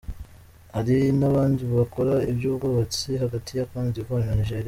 Hari 0.75 0.97
n’abandi 1.19 1.61
bakora 1.77 2.13
iby’ubwubatsi 2.31 3.09
hagati 3.23 3.51
ya 3.53 3.67
Côte 3.69 3.91
d’Ivoire 3.93 4.25
na 4.27 4.35
Nigeria. 4.39 4.59